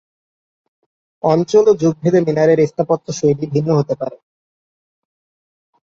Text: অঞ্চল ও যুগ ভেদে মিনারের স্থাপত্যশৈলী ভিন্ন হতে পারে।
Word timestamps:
অঞ্চল 1.23 1.65
ও 1.67 1.73
যুগ 1.81 1.93
ভেদে 2.03 2.19
মিনারের 2.21 2.59
স্থাপত্যশৈলী 2.67 3.45
ভিন্ন 3.53 3.69
হতে 3.79 3.93
পারে। 4.01 4.17